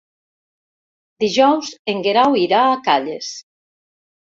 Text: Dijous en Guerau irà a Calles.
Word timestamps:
Dijous 1.25 1.69
en 1.95 2.03
Guerau 2.09 2.39
irà 2.47 2.65
a 2.73 2.83
Calles. 2.91 3.31